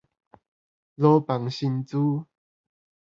[0.95, 2.25] 老蚌生珠